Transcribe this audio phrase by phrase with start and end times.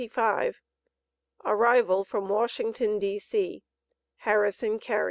[1.45, 3.61] ARRIVAL FROM WASHINGTON, D.C.
[4.21, 4.99] HARRISON CARY.